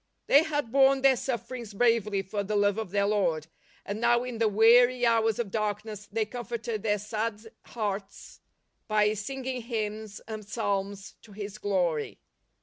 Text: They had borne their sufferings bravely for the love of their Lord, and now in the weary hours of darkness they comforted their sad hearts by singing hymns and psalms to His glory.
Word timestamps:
They 0.25 0.41
had 0.41 0.71
borne 0.71 1.03
their 1.03 1.15
sufferings 1.15 1.75
bravely 1.75 2.23
for 2.23 2.41
the 2.41 2.55
love 2.55 2.79
of 2.79 2.89
their 2.89 3.05
Lord, 3.05 3.45
and 3.85 4.01
now 4.01 4.23
in 4.23 4.39
the 4.39 4.47
weary 4.49 5.05
hours 5.05 5.37
of 5.37 5.51
darkness 5.51 6.07
they 6.11 6.25
comforted 6.25 6.81
their 6.81 6.97
sad 6.97 7.51
hearts 7.65 8.39
by 8.87 9.13
singing 9.13 9.61
hymns 9.61 10.19
and 10.27 10.43
psalms 10.43 11.17
to 11.21 11.33
His 11.33 11.59
glory. 11.59 12.17